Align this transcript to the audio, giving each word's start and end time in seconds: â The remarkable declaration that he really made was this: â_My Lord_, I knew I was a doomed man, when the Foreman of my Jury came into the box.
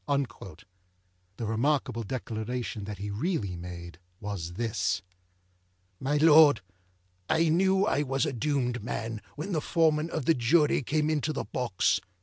â 0.09 0.63
The 1.37 1.45
remarkable 1.45 2.01
declaration 2.01 2.85
that 2.85 2.97
he 2.97 3.11
really 3.11 3.55
made 3.55 3.99
was 4.19 4.53
this: 4.53 5.03
â_My 6.01 6.17
Lord_, 6.17 6.61
I 7.29 7.49
knew 7.49 7.85
I 7.85 8.01
was 8.01 8.25
a 8.25 8.33
doomed 8.33 8.83
man, 8.83 9.21
when 9.35 9.51
the 9.51 9.61
Foreman 9.61 10.09
of 10.09 10.25
my 10.27 10.33
Jury 10.33 10.81
came 10.81 11.07
into 11.11 11.31
the 11.31 11.43
box. 11.43 11.99